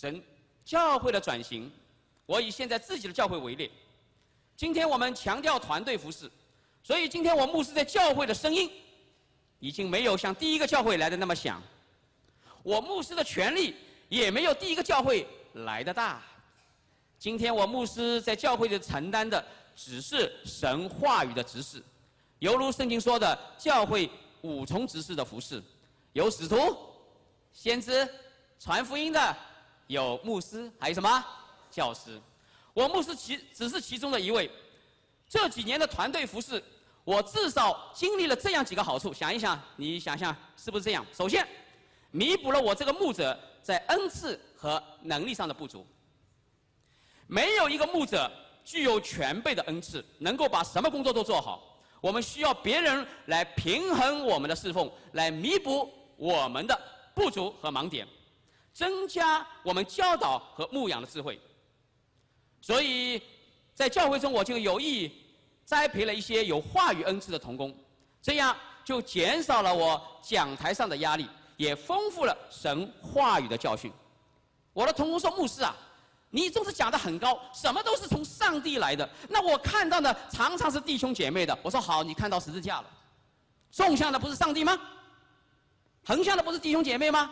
[0.00, 0.18] 神
[0.64, 1.70] 教会的转型，
[2.24, 3.70] 我以现在自己的教会为例。
[4.56, 6.30] 今天我们强调团队服饰，
[6.82, 8.70] 所以今天我牧师在教会的声音，
[9.58, 11.62] 已经没有像第一个教会来的那么响。
[12.62, 13.76] 我牧师的权力
[14.08, 16.22] 也没有第一个教会来的大。
[17.18, 19.44] 今天我牧师在教会里承担的
[19.76, 21.82] 只是神话语的执事，
[22.38, 24.08] 犹如圣经说的，教会
[24.40, 25.62] 五重执事的服饰，
[26.14, 26.56] 有使徒、
[27.52, 28.08] 先知、
[28.58, 29.36] 传福音的，
[29.90, 31.24] 有牧师，还有什么
[31.68, 32.20] 教师？
[32.72, 34.48] 我牧师其只是其中的一位。
[35.28, 36.62] 这几年的团队服饰，
[37.02, 39.12] 我至少经历了这样几个好处。
[39.12, 41.04] 想一想，你想想是不是这样？
[41.12, 41.46] 首先。
[42.12, 45.86] 弥补了我这个牧者在恩赐和能力上的不足。
[47.28, 48.28] 没有一个牧者
[48.64, 51.80] 具有全备的恩赐，能够把什么工作都做好。
[52.00, 56.76] 我们需要别人来平衡我们的侍奉，来弥补我们的
[57.14, 58.04] 不足和盲点，
[58.72, 61.40] 增加我们教导和牧养的智慧。
[62.60, 63.22] 所以
[63.74, 65.12] 在教会中，我就有意
[65.64, 67.74] 栽培了一些有话语恩赐的童工，
[68.20, 71.28] 这样就减少了我讲台上的压力。
[71.56, 73.92] 也丰富了神话语的教训。
[74.72, 75.76] 我的同工说：“牧师啊，
[76.30, 79.06] 你总是讲的很高，什么都是从上帝来的。
[79.28, 82.88] 那我看到的常常是弟兄姐妹的。”我说：“好，你看到十字架了，
[83.70, 84.80] 纵向的不是上帝吗？
[86.02, 87.30] 横向的不是弟兄姐妹吗？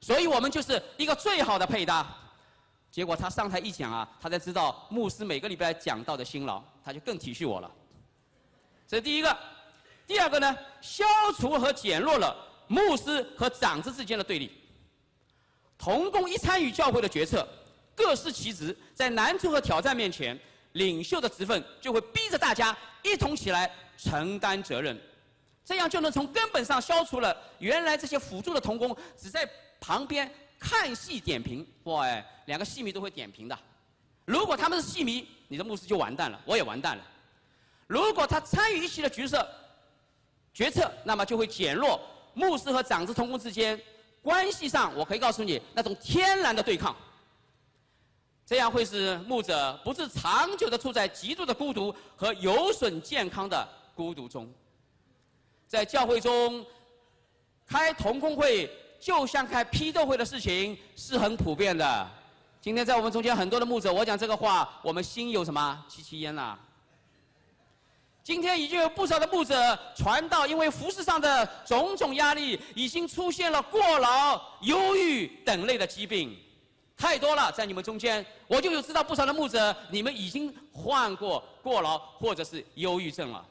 [0.00, 2.06] 所以我们就是一个最好的配搭。”
[2.90, 7.70] 结果他上台一讲啊，他才知道牧师每个礼拜讲到的辛劳，他就更体恤我了。
[8.88, 9.36] 这是第一个。
[10.06, 11.04] 第二个呢，消
[11.36, 12.44] 除和减弱了。
[12.68, 14.50] 牧师和长子之间的对立，
[15.78, 17.46] 同工一参与教会的决策，
[17.94, 20.36] 各司其职，在难处和挑战面前，
[20.72, 25.00] 领袖的职分就会逼着大家一同起来承担责任，
[25.64, 29.48] 这样就能从根本上消除了原来这些辅助的同工只在
[29.86, 31.64] 旁边看戏点评。
[31.84, 32.04] 哇，
[32.46, 33.56] 两个戏迷都会点评的。
[34.24, 37.04] 如果他们是戏迷，你的牧师就完蛋了，我也完蛋了。
[37.86, 39.48] 如果他参与一起的角色
[40.52, 42.00] 决策，那么就会减弱。
[42.34, 43.80] 牧师和长子同工之间
[44.22, 46.96] 关系上，我可以告诉你，那种天然的对抗，
[48.44, 54.52] 这样会使牧者不是长久的处在极度的孤独和有损健康的孤独中。
[55.68, 56.66] 在教会中
[57.64, 58.68] 开同工会，
[58.98, 62.10] 就像开批斗会的事情是很普遍的。
[62.60, 66.56] 今天在我们中间很多的牧者，我讲这个话，我们心有什么戚戚焉呐？
[68.24, 76.36] 今天已经有不少的牧者传道，因为服饰上的种种压力，已经出现了过劳、忧郁等类的疾病，
[76.96, 77.52] 太多了。
[77.52, 83.46] 在你们中间，我就有知道不少的牧者，你们已经患过过劳或者是忧郁症了，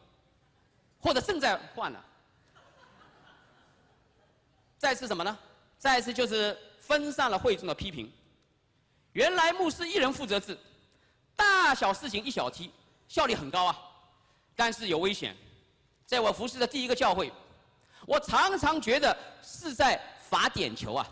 [1.00, 2.04] 或者正在患了。
[4.78, 5.38] 再次什么呢？
[5.78, 8.12] 再次就是分散了会众的批评。
[9.14, 10.58] 原来牧师一人负责制，
[11.36, 12.72] 大小事情一小题，
[13.08, 13.78] 效率很高啊。
[14.56, 15.36] 但是有危险，
[16.06, 17.32] 在我服侍的第一个教会，
[18.06, 21.08] 我常常觉得是在罚点球啊！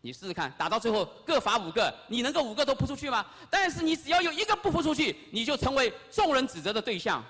[0.00, 3.24] 你试试看，打到最后各罚五个，你能够五个都扑出去吗？
[3.48, 7.24] 但是你只要有一个不扑出去，你就成为众人指责的对象。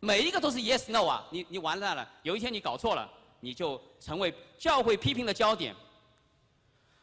[0.00, 1.26] 每一个都是 yes no 啊！
[1.30, 5.74] 你你完蛋了，有一天你搞错了，你就成为教会批评的焦点。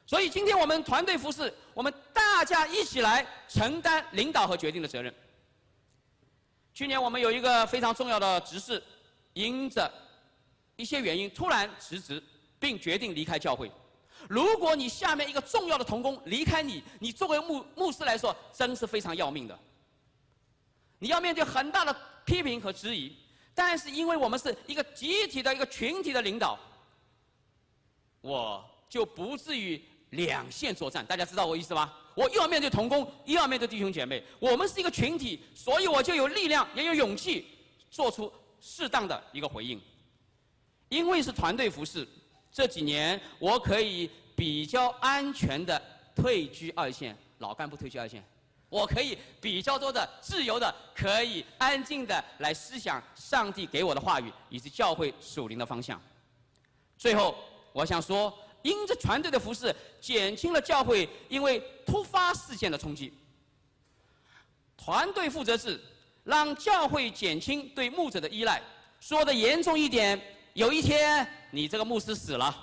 [0.06, 5.14] 所以今天我们团队服侍，我们大家一起来承担领导和决定的责任。
[6.74, 8.84] 去年我们有一个非常重要的执事，
[9.34, 9.92] 因着
[10.76, 12.22] 一些原因突然辞职，
[12.60, 13.72] 并决定离开教会。
[14.30, 19.58] 如果你下面一个重要的同工离开你，你作为牧牧师来说，真是非常要命的。
[21.00, 23.16] 你要面对很大的批评和质疑，
[23.56, 26.60] 但是因为我们是一个集体的一个群体的领导，
[28.22, 31.04] 我就不至于两线作战。
[31.06, 31.98] 大家知道我意思吧？
[32.16, 37.48] 我又要面对同工，又要面对弟兄姐妹，我们是一个群体，所以我就有力量，也有勇气，
[37.90, 39.82] 做出适当的一个回应。
[40.90, 42.08] 因为是团队服饰，
[42.52, 45.82] 这几年我可以比较安全的
[46.16, 48.24] 退居二线，老干部退居二线，
[48.70, 56.02] 我可以比较多的自由的，可以安静的来思想上帝给我的话语，以及教会属灵的方向。
[56.98, 57.36] 最后，
[57.74, 58.34] 我想说。
[58.66, 59.72] 因着团队的服饰，
[60.02, 63.14] 减轻了教会因为突发事件的冲击。
[64.76, 65.80] 团队负责制
[66.24, 68.60] 让教会减轻对牧者的依赖。
[69.00, 70.20] 说的严重一点，
[70.54, 72.58] 有一天你这个牧师死了，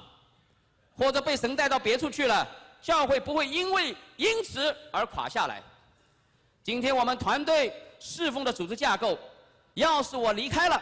[0.96, 2.44] 或者被神带到别处去了，
[2.80, 5.62] 教会不会因为因此而垮下来。
[6.62, 9.18] 今天我们团队侍奉的组织架构，
[9.74, 10.80] 要是我离开了，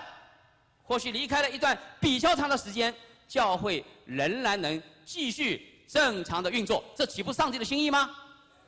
[0.82, 2.94] 或许离开了一段比较长的时间，
[3.28, 4.82] 教会仍然能。
[5.02, 8.10] 继续正常的运作，这岂不上帝的心意吗？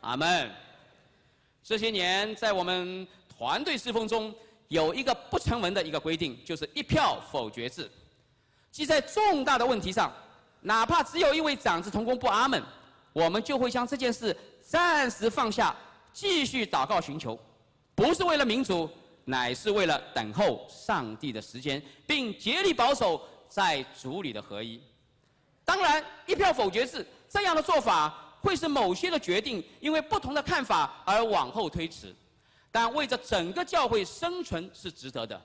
[0.00, 0.50] 阿门。
[1.62, 4.34] 这些年在我们团队侍奉中，
[4.66, 7.88] 有一个不成文的一个规定，就是一票否决制。
[8.72, 10.12] 即在重大的问题上，
[10.62, 12.60] 哪怕只有一位长子同工不阿门，
[13.12, 15.76] 我们就会将这件事暂时放下，
[16.12, 17.38] 继续祷告寻求，
[17.94, 18.88] 不是为了民主，
[19.24, 24.80] 乃是为了等候上帝的时间，并竭力保守在主里的合一。
[25.64, 32.14] 当然，一票否决制这样的做法，会使某些的决定因为不同的看法而往后推迟，
[32.70, 35.40] 但为着整个教会生存是值得的。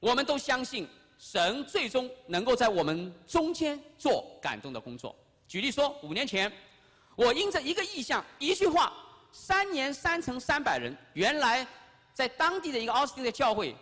[0.00, 0.88] 我们都相信。
[1.18, 5.14] 神最终能够在我们中间做感动的工作。
[5.46, 6.52] 举例说，五年前，
[7.14, 8.92] 我因着一个意向、一句话，
[9.32, 11.66] 三年三乘三百人，原来
[12.14, 13.76] 在当地的一个奥斯汀的教会，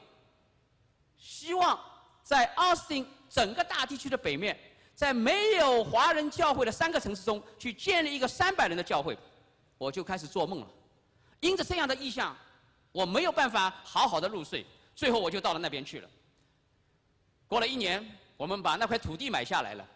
[1.16, 1.78] 希望
[2.22, 4.58] 在奥斯汀整个大地区的北面，
[4.94, 9.16] 在没有华人教会的三个城市中，去建立一个三百人的教会，
[9.78, 10.68] 我就开始做梦了。
[11.40, 12.36] 因着这样的意向，
[12.92, 16.08] 我没有办法好好的入睡，最后我就到了那边去了。
[17.46, 18.04] 过了一年，
[18.36, 19.86] 我们把那块土地买下来了。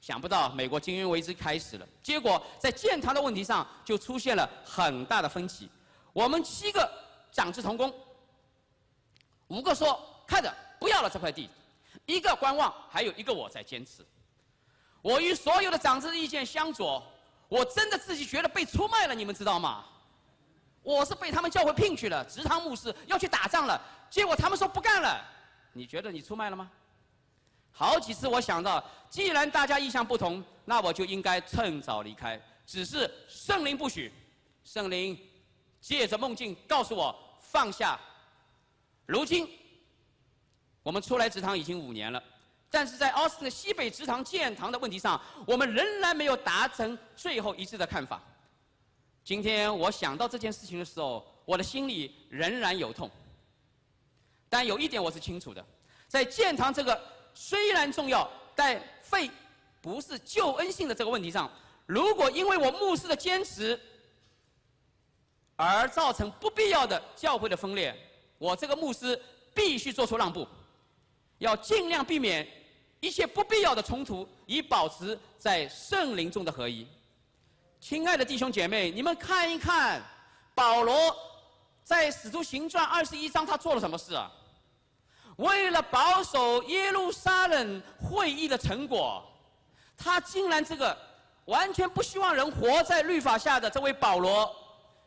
[0.00, 5.68] 想不到美国金融危机开始了，结果在建堂的问题上就出现了很大的分歧。
[6.12, 6.90] 我们七个
[7.30, 7.92] 长子同工，
[9.48, 11.50] 五个说看着不要了这块地，
[12.06, 14.04] 一个观望，还有一个我在坚持。
[15.02, 17.02] 我与所有的长子意见相左，
[17.48, 19.84] 我真的自己觉得被出卖了，你们知道吗？
[20.82, 25.22] 我是被他们教会聘去了，直堂牧师要去打仗了，结果他们说不干了。
[25.74, 26.70] 你觉得你出卖了吗？
[27.72, 32.40] 好几次，我想到，既然大家意向不同，那我就应该趁早离开。
[32.66, 34.12] 只是圣灵不许，
[34.62, 35.18] 圣灵
[35.80, 37.98] 借着梦境告诉我放下。
[39.06, 39.48] 如今，
[40.82, 42.22] 我们出来祠堂已经五年了，
[42.70, 48.22] 但是在奥斯汀西北祠堂建堂的问题上，我们仍然没有达成最后一致的看法。
[49.24, 53.10] 今天我想到这件事情的时候，我的心里仍然有痛。
[54.50, 55.64] 但有一点我是清楚的，
[56.06, 57.19] 在建堂这个。
[57.34, 59.30] 虽然重要，但废
[59.80, 61.50] 不是救恩性的这个问题上，
[61.86, 63.78] 如果因为我牧师的坚持
[65.56, 67.96] 而造成不必要的教会的分裂，
[68.38, 69.20] 我这个牧师
[69.54, 70.46] 必须做出让步，
[71.38, 72.46] 要尽量避免
[73.00, 76.86] 一切不必要的冲突，以保持在圣灵中的合一。
[77.80, 80.02] 亲爱的弟兄姐妹，你们看一看，
[80.54, 81.16] 保罗
[81.82, 84.30] 在使徒行传二十一章他做了什么事啊？
[85.40, 89.22] 为了保守耶路撒冷会议的成果，
[89.96, 90.96] 他竟然这个
[91.46, 94.54] 完全不希望人活在律法下的这位保罗，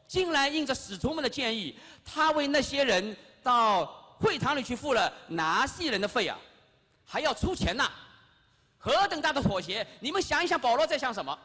[0.08, 3.86] 竟然应着使徒们的建议，他为那些人到
[4.20, 6.38] 会堂里去付了拿细人的费啊，
[7.06, 7.90] 还要出钱呐！
[8.80, 9.86] 何等大的妥协！
[10.00, 11.38] 你们想一想，保罗在想什么？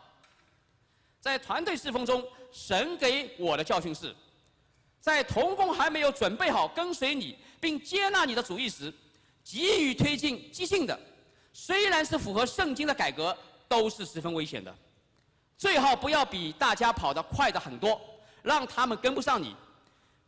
[1.21, 4.15] 在团队侍奉中，神给我的教训是。
[5.01, 8.93] 在童工还没有准备好跟随你并接纳你的主意时，
[9.43, 10.99] 急于推进激进的，
[11.53, 13.37] 虽然是符合圣经的改革，
[13.67, 14.75] 都是十分危险的。
[15.57, 18.01] 最好不要比大家跑得快的很多，
[18.43, 19.57] 让他们跟不上你。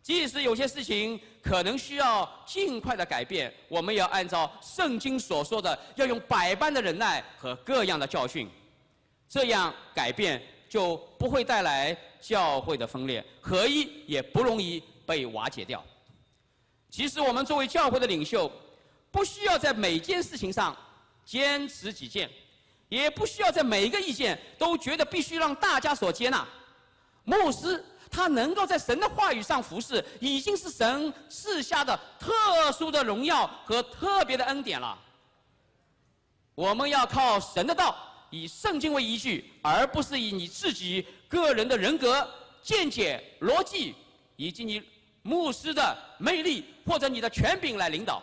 [0.02, 8.48] 即使有些事情可能需要尽快的改变，我们也要按照圣经所说的，要用百般的忍耐和各样的教训，
[9.28, 11.94] 这样改变就不会带来。
[12.22, 15.82] 教会的分裂合一也不容易被瓦解掉。
[16.90, 18.52] 其实我们作为教会的领袖，
[19.10, 20.76] 不需要在每件事情上
[21.24, 22.28] 坚持己见，
[22.90, 26.46] 也不需要在每一个意见都觉得必须让大家所接纳。
[27.24, 34.98] 牧师他能够在神的话语上服侍，已经是神赐下的特殊的荣耀和特别的恩典了。
[36.54, 37.96] 我们要靠神的道。
[38.30, 42.28] 以圣经为依据，而不是以你自己个人的人格、
[42.62, 43.94] 见解、逻辑，
[44.36, 44.82] 以及你
[45.22, 48.22] 牧师的魅力或者你的权柄来领导。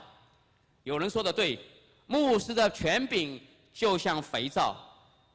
[0.83, 1.59] 有人说的对，
[2.05, 3.41] 牧师的权柄
[3.73, 4.75] 就像肥皂，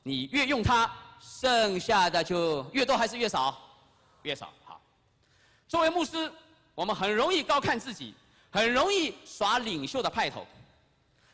[0.02, 3.60] 你越用它，剩下的就越多还是越少？
[4.22, 4.52] 越少。
[4.64, 4.80] 好，
[5.68, 6.32] 作为牧师，
[6.74, 8.14] 我们很容易高看自己，
[8.50, 10.46] 很容易耍领袖的派头。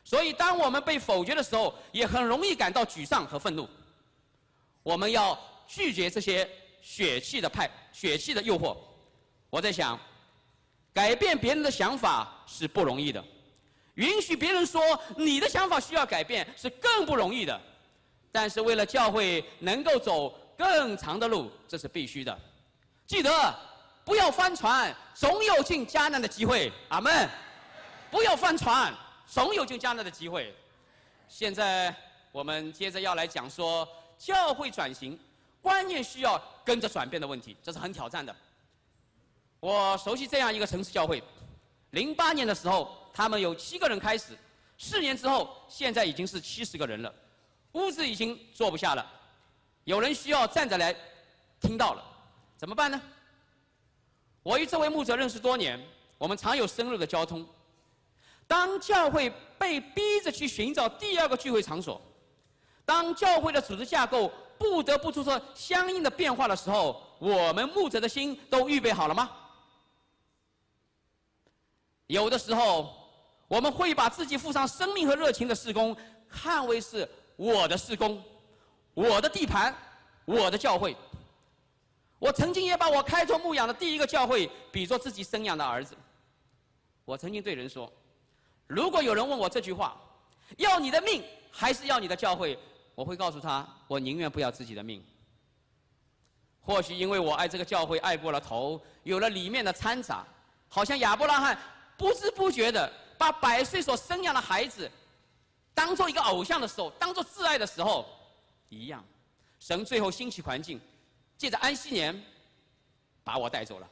[0.09, 3.69] 所以，当我们被否决的时候，也很容易感到沮丧和愤怒。
[4.83, 6.49] 我们要拒绝这些
[6.81, 8.75] 血气的派、血气的诱惑。
[9.51, 10.01] 我在想，
[10.95, 13.23] 改变别人的想法是不容易的，
[13.97, 14.81] 允许别人说
[15.15, 17.61] 你的想法需要改变是更不容易的。
[18.33, 22.41] 但是，为了教会能够走更长的路，这是必须的。
[23.07, 23.55] 记得，
[24.07, 26.73] 不要翻船，总有进迦南的机会。
[26.89, 27.29] 阿门。
[28.11, 28.91] 不要翻船。
[29.29, 30.53] 总有进加拿的机会。
[31.29, 31.95] 现在
[32.33, 32.43] 我。
[32.49, 35.19] 们接着要来讲说教会转型，
[35.61, 38.35] 观念需要跟着转变的问题，这是很挑战的。
[39.61, 41.23] 我熟悉这样一个城市教会，
[41.91, 44.39] 零八年的时候，他们有七个人开始，
[44.79, 47.13] 四年之后，现在已经是七十个人了，
[47.73, 49.05] 屋子已经坐不下了，
[49.85, 50.95] 有人需要站着来
[51.61, 52.03] 听到了，
[52.57, 52.99] 怎么办呢？
[54.43, 55.79] 我与这位牧者认识多年，
[56.17, 57.47] 我们常有深入的交通。
[58.49, 62.01] 当教会被逼着去寻找第二个聚会场所，
[62.85, 69.31] 当教会的组织架构不得不做出相应的变化的时候，我们牧者的心都预备好了吗？
[72.07, 72.95] 有的时候，
[73.49, 75.95] 我们会把自己付上生命和热情的事工
[76.27, 78.23] 看为是我的事工，
[78.95, 79.77] 我的地盘，
[80.25, 80.97] 我的教会。
[82.19, 85.95] 我曾经也把我开拓牧养的第一个教会比作自己生养的儿子。
[87.05, 87.93] 我曾经对人说。
[88.69, 89.97] 如果有人问我这句话，
[90.59, 92.57] 要你的命还是要你的教会？
[92.95, 95.05] 我会告诉他，我宁愿不要自己的命。
[96.61, 100.25] 或许因为我爱这个教会爱过了头，有了里面的掺杂，
[100.69, 101.59] 好像亚伯拉罕
[101.97, 104.91] 不知不觉的把百岁所生养的孩子
[105.73, 108.05] 当做一个偶像的时候，当做挚爱的时候
[108.69, 109.03] 一样。
[109.59, 110.79] 神最后兴起环境，
[111.39, 112.23] 借着安息年
[113.25, 113.89] 把我带走了，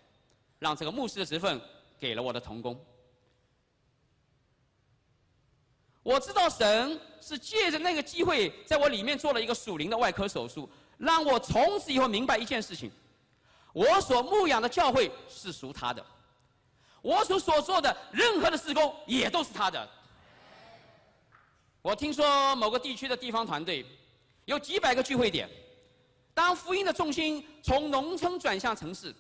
[0.59, 1.61] 让这个牧师的职分
[1.99, 2.79] 给了我的童工。
[6.07, 12.89] 我知道神是借着那个机会，在我里面做了一个属灵的外科手术，让我从此以后明白一件事情：
[13.73, 16.07] 我所牧养的教会是属他的，
[17.03, 19.89] 我所所做的任何的施工也都是他的。
[21.83, 23.85] 我听说某个地区的地方团队
[24.45, 25.51] 有几百个聚会点，
[26.33, 29.13] 当福音的重心从农村转向城市，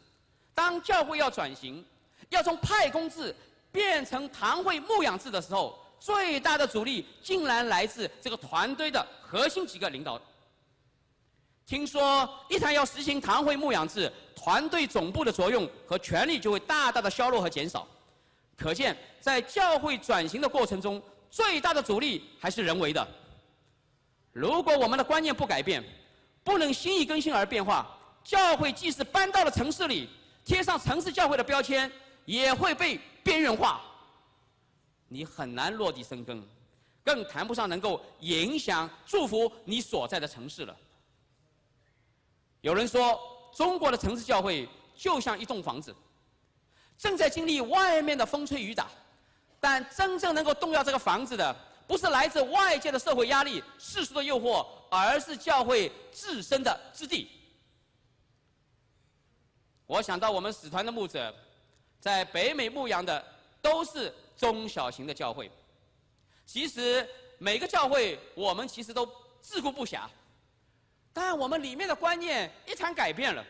[0.55, 1.85] 当教会要转型，
[2.29, 3.35] 要从派工制
[3.73, 5.83] 变成堂会牧养制的时候。
[5.99, 10.21] 最大的阻力竟然来自这个团队的核心几个领导。
[11.67, 17.87] 听说一旦要实行堂会牧养制，团队总部的作用和权力就会大大的削弱和减少。
[18.57, 23.07] 可见，在教会转型的过程中，最大的阻力还是人为的。
[24.33, 25.83] 如果我们的观念不改变，
[26.45, 27.87] 不能心意更新而变化，
[28.23, 30.09] 教会即使搬到了城市里，
[30.45, 31.91] 贴上城市教会的标签，
[32.25, 33.81] 也会被边缘化。
[35.09, 36.43] 你很难落地生根，
[37.05, 40.77] 更谈不上能够影响、祝福你所在的城市了。
[42.61, 43.19] 有人说，
[43.55, 45.95] 中国的城市教会就像一栋房子，
[46.99, 48.89] 正在经历外面的风吹雨打，
[49.61, 57.31] 但真正能够动摇这个房子的，不是来自外界的社会压力、世俗的诱惑，而是教会自身的质地。
[59.87, 61.33] 我想到我们使团的牧者，
[62.01, 63.25] 在北美牧羊的
[63.63, 64.13] 都是。
[64.37, 65.51] 中小型的教会，
[66.45, 70.03] 其实每个教会我们其实都自顾不暇，
[71.13, 73.43] 但我们里面的观念一旦改变了，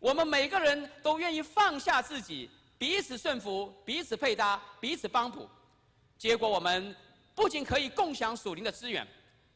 [0.00, 5.48] 我们每个人都愿意放下自己，彼此顺服，彼此配搭，彼此帮补，
[6.18, 6.94] 结果我们
[7.34, 9.06] 不仅可以共享属灵的资源，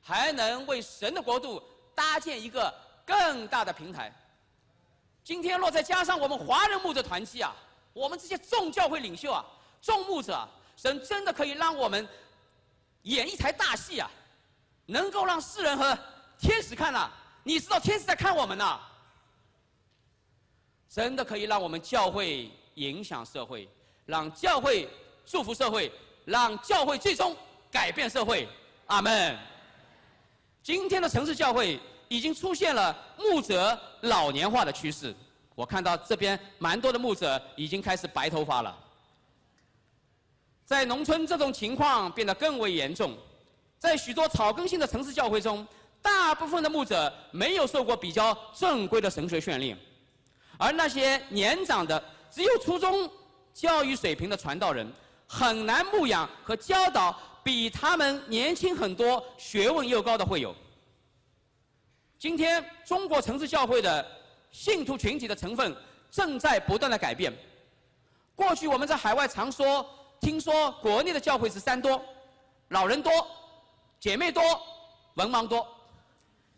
[0.01, 1.61] 还能为神的国度
[1.95, 2.73] 搭建一个
[3.05, 4.13] 更大的平台。
[5.25, 7.55] 今天若再加上我们华人牧者团契啊，
[7.93, 9.45] 我们这些众教会领袖啊。
[9.83, 12.09] 众牧者，神真的可以让我们
[13.03, 14.09] 演一台大戏啊，
[14.87, 15.99] 能够让世人和
[16.39, 17.13] 天使看了，
[17.43, 18.79] 你知道天使在看我们呐，
[20.89, 23.69] 真的可以让我们教会影响社会，
[24.07, 24.89] 让教会
[25.27, 25.91] 祝福社会，
[26.25, 27.37] 让教会最终
[27.71, 28.49] 改变社会。
[28.87, 29.37] 阿门。
[30.63, 35.13] 今天的城市教会已经出现了牧者老年化的趋势，
[35.57, 38.79] 我看到这边蛮多的牧者已经开始白头发了。
[40.73, 43.15] 在农村，这种情况变得更为严重。
[43.79, 45.67] 在许多草根性的城市教会中，
[46.01, 49.77] 大部分的牧者没有受过比较正规的神学训练，
[50.57, 53.07] 而那些年长的、只有初中
[53.53, 54.91] 教育水平的传道人，
[55.29, 57.15] 很难牧养和教导
[57.45, 60.55] 比他们年轻很多、学问又高的会友。
[62.19, 64.07] 今天，中国城市教会的
[64.51, 65.77] 信徒群体的成分
[66.11, 67.31] 正在不断的改变。
[68.35, 69.87] 过去我们在海外常说。
[70.23, 72.01] 听说国内的教会是三多，
[72.69, 73.13] 老人多，
[73.99, 74.41] 姐妹多，
[75.15, 75.67] 文盲多。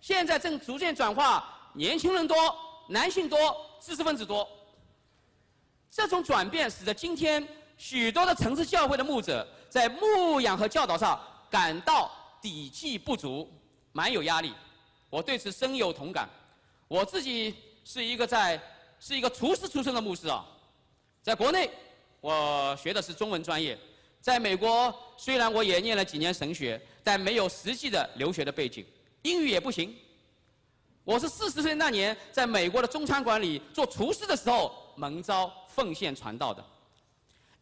[0.03, 2.37] 现在正逐渐转化，年轻人多，
[2.91, 3.39] 男性多，
[3.81, 4.47] 知识分子多。
[5.91, 7.47] 这种转变使得今天
[7.79, 11.19] 许多的城市教会的牧者在牧养和教导上
[11.49, 12.11] 感到
[12.43, 13.51] 底气不足，
[13.93, 14.53] 蛮有压力。
[15.09, 16.29] 我对此深有同感。
[16.87, 18.61] 我自己是一个在
[19.01, 20.45] 是一个厨师出身的牧师啊，
[21.23, 21.71] 在国内。
[22.25, 23.79] 我学的是中文专业，
[24.19, 28.83] 在美国，虽然我也念了几年神学，但没有实际的留学的背景，
[29.21, 29.95] 英语也不行。
[31.05, 36.65] 我是四十岁那年在美国的中餐馆里做厨师的时候，蒙召奉献传道的。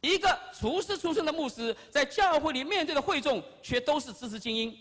[0.00, 4.72] 一个厨师出身的牧师，在教会里面对的会众却都是知识精英，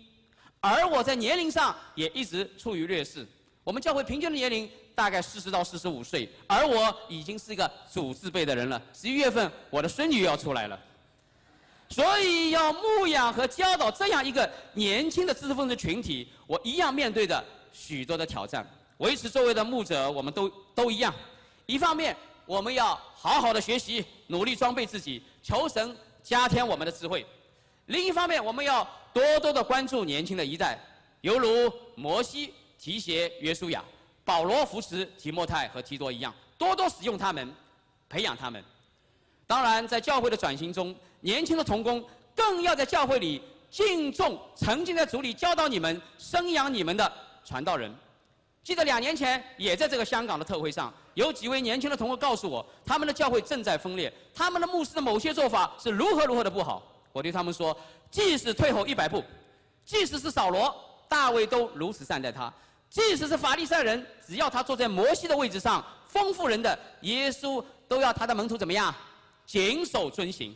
[0.60, 3.28] 而我在年龄上也一直处于劣势。
[3.64, 4.70] 我们教会平均的年龄
[5.01, 8.79] 大概四十到四十五岁，而我已经是一个主字辈的人了。
[8.93, 10.79] 十一月份，我的孙女要出来了。
[11.89, 17.43] 所以要牧养和教导这样一个年轻的知识分子群体，我一样面对着
[17.74, 18.63] 许多的挑战。
[19.00, 21.12] 维持作为的牧者，我们都都一样。
[21.65, 22.15] 一方面，
[22.46, 27.25] 我们要好好的学习，努力装备自己，求神加添我们的智慧；
[27.88, 30.77] 另一方面，我们要多多的关注年轻的一代，
[31.22, 33.84] 犹如摩西提携约书亚，
[34.24, 37.54] 保罗扶持提莫泰和提多一样，多多使用他们，
[38.08, 38.63] 培养他们。
[39.48, 42.04] 当然，在教会的转型中，年轻的童工
[42.36, 47.12] 更要在教会里敬重曾经在主里教导你们、生养你们的
[47.44, 47.94] 传道人。
[48.63, 56.84] 记得两年前，也在这个香港的特会上，有几位年轻的童工告诉我，他们的教会正在分裂，他们的牧师的某些做法是如何如何的不好。
[57.12, 57.75] 我对他们说，
[58.12, 59.24] 即使退后一百步，
[59.84, 60.74] 即使是扫罗、
[61.10, 62.54] 大卫都如此善待他，
[62.92, 68.94] 即使是法利赛人，只要他坐在摩西的位置上，丰富人的耶稣都要他的门徒怎么样？
[69.46, 70.54] 谨守遵行，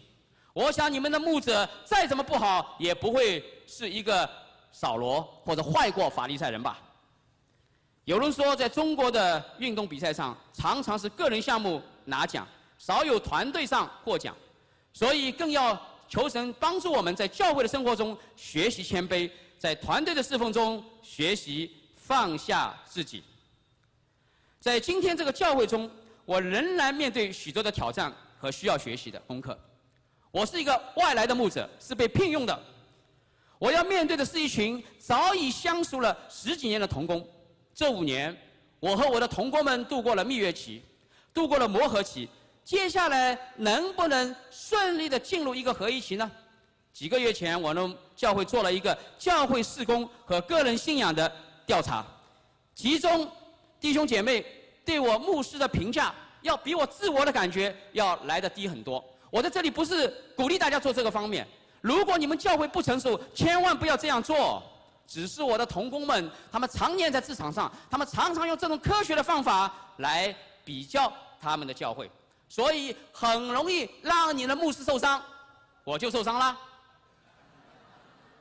[0.51, 4.29] 我想你们的牧者再怎么不好，也不会是一个
[4.73, 6.77] 扫罗或者坏过法利赛人吧？
[8.03, 12.45] 有人说，在中国的运动比赛上，常常是个人项目拿奖，
[12.77, 14.35] 少有团队上获奖，
[14.91, 21.73] 所以更要求神帮助我们在教会的生活中学习谦卑，在团队的侍奉中学习
[22.07, 23.23] 放下自己。
[24.59, 25.89] 在今天这个教会中，
[26.25, 28.13] 我仍然面对许多的挑战。
[28.37, 29.57] 和需要学习的功课。
[30.29, 32.63] 我是一个外来的牧者，是被聘用的。
[33.57, 37.27] 我要面对的是一群早已相熟了十几年的童工。
[37.73, 38.37] 这五年，
[38.79, 40.83] 我和我的童工们度过了蜜月期，
[41.33, 42.29] 度过了磨合期。
[42.63, 46.29] 接下来能不能顺利的进入一个合一期呢？
[46.93, 51.31] 几个月前，我们教会做了一个教会事工和个人信仰的
[51.65, 52.05] 调查，
[52.73, 53.29] 其中
[53.79, 54.45] 弟兄姐妹
[54.83, 56.13] 对我牧师的评价。
[56.41, 59.03] 要比我自我的感觉要来的低很多。
[59.31, 61.47] 我在这里不是鼓励大家做这个方面。
[61.81, 64.61] 如果你们教会不成熟，千万不要这样做。
[65.07, 72.09] 只是我的同工们，他们常年在职场上，他们常常用这种科学的方法来比较他们的教会，
[72.47, 75.19] 所以很容易让你的牧师受伤，
[75.83, 76.55] 我就受伤了。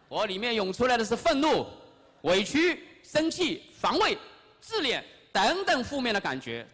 [0.09, 1.67] 我里面涌出来的是愤怒、
[2.23, 4.19] 委屈、生气、防卫、
[4.61, 6.67] 自恋等等负面的感觉。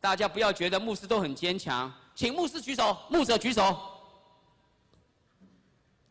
[0.00, 3.78] 大家不要觉得牧师都很坚强，请牧师举手，牧者举手。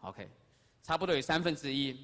[0.02, 0.30] OK，
[0.82, 2.00] 差不多有三分之一。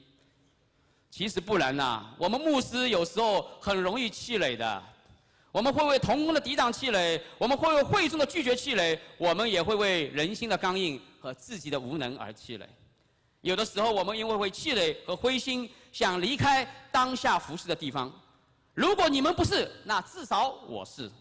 [1.09, 4.83] 其实不然呐，我们牧师有时候很容易气馁的。
[5.53, 12.67] 我们会为同工的抵挡气馁，我们会为会众的拒绝气馁，我们也会为人心的刚硬和自己的无能而气馁。
[13.41, 18.13] 有的时候，我们因为会气馁和灰心，想离开当下服侍的地方。
[18.75, 21.11] 如果你们不是，那至少我是。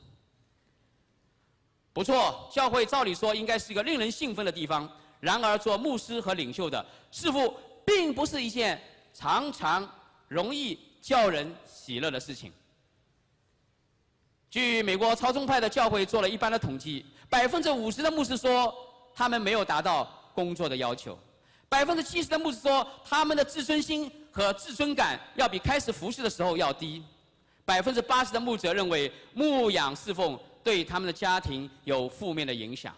[1.94, 4.86] 不错，教会照理说应该是一个令人兴奋的地方。
[5.18, 7.54] 然而，做牧师和领袖的似乎
[7.86, 8.78] 并不是一件
[9.14, 9.90] 常常
[10.28, 12.52] 容易叫人喜乐的事情。
[14.50, 18.74] 据美国超宗派的教会做了一般的统计，百分之五十的牧师说
[19.14, 21.14] 他们没有达到工作的要求；
[21.68, 27.02] 百分之七十的牧师说他们的自尊心和自尊感要比开始服侍的时候要低；
[27.64, 30.38] 百分之八十的牧者认为牧养侍奉。
[30.66, 32.92] 对他们的家庭有负面的影响。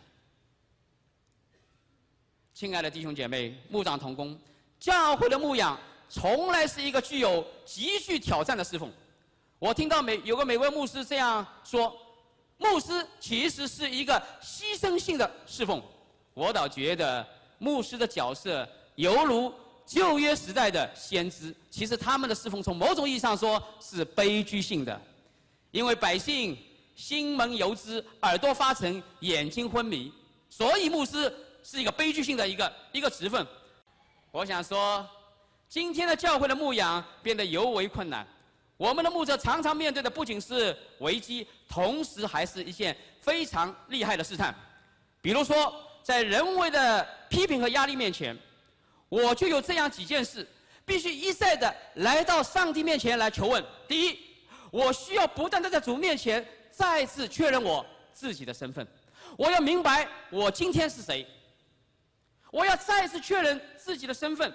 [2.54, 4.40] 亲爱的弟兄姐妹、牧长同工，
[4.81, 5.78] 教会的牧养
[6.09, 8.90] 从来是一个具有极具挑战的侍奉。
[9.59, 11.94] 我听到美有个美国牧师这样说
[12.57, 15.83] ：“牧师其实是一个牺牲性的侍奉。”
[16.33, 19.52] 我倒觉得牧师的角色犹如
[19.86, 21.54] 旧约时代的先知。
[21.70, 25.00] 其实他们的侍奉从某种意义上说是悲剧性的，
[25.70, 26.56] 因为百姓。
[26.98, 30.12] 心蒙油脂，耳朵发沉，眼睛昏迷，
[30.50, 33.46] 所以牧师是一个悲剧性的一个一个职分。
[34.32, 35.08] 我想说，
[35.68, 38.26] 今天的教会的牧养变得尤为困难。
[38.76, 44.52] 我们的牧者常常面对的不仅是危机，同时还是一件非常厉害的试探。
[45.22, 48.37] 比如说，在人为的批评和压力面前，
[49.08, 50.46] 我就有这样几件事，
[50.84, 53.64] 必须一再的来到上帝面前来求问。
[53.87, 54.18] 第一，
[54.70, 56.46] 我需要不断的在主面前。
[56.70, 58.87] 再次确认我自己的身份，
[59.37, 61.26] 我要明白我今天是谁。
[62.52, 64.54] 我要再次确认自己的身份，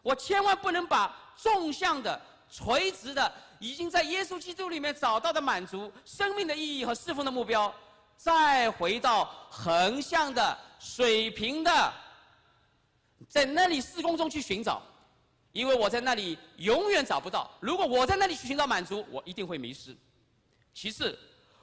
[0.00, 2.18] 我千万不能把纵向的、
[2.50, 7.72] 垂直的，已经在耶稣基督里面找到的满足生命的意义和侍奉的目标，
[8.22, 11.92] 再回到横向的、水平的，
[13.28, 14.80] 在那里施工中去寻找，
[15.50, 17.50] 因为我在那里永远找不到。
[17.58, 19.96] 如果我在那里去寻找满足，我一定会迷失。
[20.72, 21.18] 其次，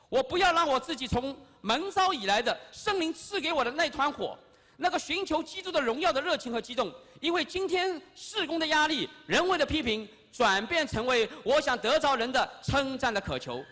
[0.10, 4.38] 我不要让我自己从门招以来的圣灵赐给我的那团火。
[4.76, 13.64] 那个寻求基督的荣耀的热情和激动，因为今天事工的压力、人为的批评，转变成为我想得着人的称赞的渴求。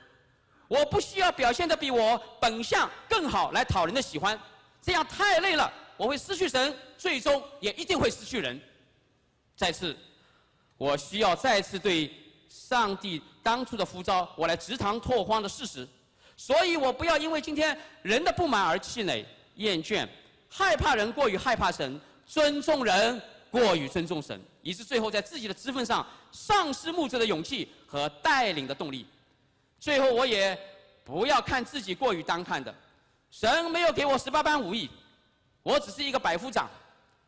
[0.68, 4.40] 我不需要表现的比我本相更好来讨人的喜欢，
[4.82, 8.60] 这样太累了，我会失去神，最终也一定会失去人。
[9.56, 9.96] 再次，
[10.78, 12.12] 我需要再次对
[12.50, 15.88] 上帝当初的呼召，我来直堂拓荒的事实。
[16.36, 19.26] 所以我不要因为今天人的不满而气馁、
[19.56, 20.08] 厌倦。
[20.50, 29.06] 害怕人过于害怕神，尊重人过于尊重神，以致最后在自己的职分上丧失牧者的勇气和带领的动力。
[29.80, 30.58] 最后，我也
[31.04, 32.74] 不要看自己过于单看的。
[33.30, 34.90] 神没有给我十八般武艺，
[35.64, 36.70] 我只是一个百夫长，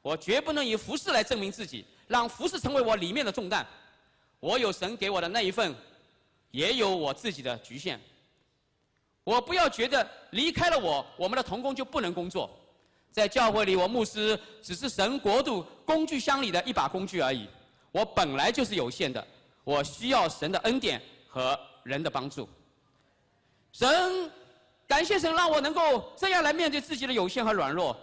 [0.01, 3.65] 我绝不能以服饰来证明自己，让服饰成为我里面的重担。
[4.39, 5.75] 我有神给我的那一份，
[6.51, 7.99] 也有我自己的局限。
[9.23, 12.49] 我不要觉得离开了我，我们的童工就不能工作。
[13.11, 17.47] 在教会里，我牧师只是神国度工具箱里的一把工具而已。
[17.91, 19.25] 我本来就是有限的，
[19.63, 22.47] 我需要神的恩典和人的帮助。
[23.71, 24.31] 神，
[24.87, 27.95] 感谢神让我能够这样来面对自己的有限和软弱。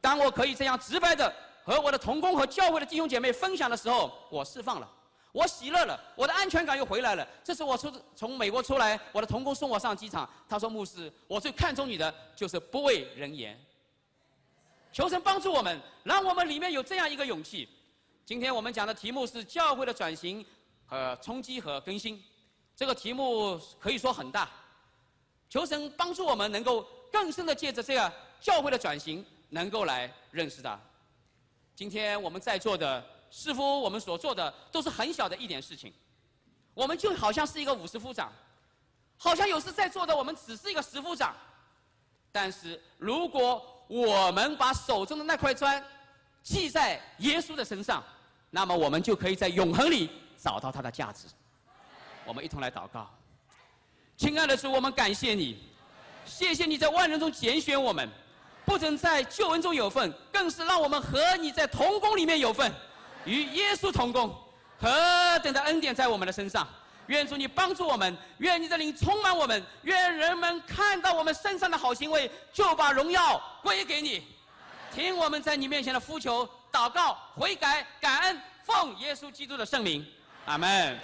[0.00, 4.88] 当我可以这样直白的和我的同工和教会的弟兄姐妹分享的时候，我释放了，
[5.32, 7.26] 我喜乐了，我的安全感又回来了。
[7.42, 13.58] 这是我出从美国出来，我的同工送我上机场，他说：“牧师，我最看重你的就是不畏人言。”
[14.92, 17.68] 求神帮助我们，让我们里面有这样一个勇气。
[18.24, 20.44] 今天我们讲的题目是教会的转型
[20.86, 22.22] 和冲击和更新，
[22.76, 24.48] 这个题目可以说很大。
[25.48, 30.78] 求神帮助我们能够更深的借着这个教会的转型，能够来认识他。
[31.76, 35.92] 今天我们在座的似乎我们所做的都是很小的一点事情，
[36.72, 38.32] 我们就好像是一个五十夫长，
[39.16, 41.36] 好像有时在座的我们只是一个十夫长，
[42.32, 45.84] 但是如果我们把手中的那块砖
[46.42, 48.02] 系在耶稣的身上，
[48.50, 51.28] 那么我们就可以在永恒里找到它的价值。
[52.26, 53.08] 我们一同来祷告，
[54.16, 55.58] 亲爱的主，我们感谢你，
[56.24, 58.08] 谢谢你在万人中拣选我们，
[58.64, 62.72] 不仅在救恩中有份，更是让我们和你在同工里面有份，
[63.26, 64.34] 与耶稣同工，
[64.80, 66.66] 何等的恩典在我们的身上。
[67.08, 74.26] 愿主你帮助我们，愿你的灵充满我们，愿人们看到我们身上的好行为，就把荣耀归给你。
[74.94, 80.06] 听我们在你面前的呼求、祷告、悔改、感恩，奉耶稣基督的圣名，
[80.46, 80.98] 阿门。